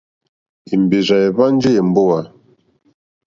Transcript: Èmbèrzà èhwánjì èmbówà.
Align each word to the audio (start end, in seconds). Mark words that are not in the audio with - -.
Èmbèrzà 0.73 1.17
èhwánjì 1.27 1.71
èmbówà. 1.81 2.19